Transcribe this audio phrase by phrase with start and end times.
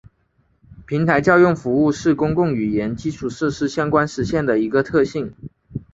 [0.87, 5.31] 平台叫用服务是公共语言基础设施相关实现的一个特性。